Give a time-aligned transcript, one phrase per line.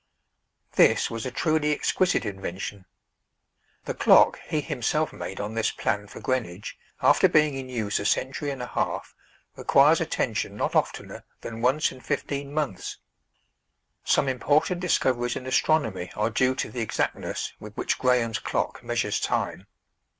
[0.71, 2.85] This was a truly exquisite invention.
[3.85, 8.05] The clock he himself made on this plan for Greenwich, after being in use a
[8.05, 9.13] century and a half,
[9.55, 12.97] requires attention not oftener than once in fifteen months.
[14.03, 19.19] Some important discoveries in astronomy are due to the exactness with which Graham's clock measures
[19.19, 19.67] time.